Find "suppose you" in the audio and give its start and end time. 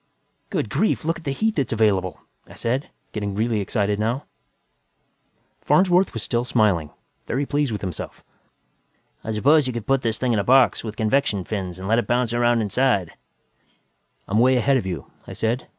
9.31-9.73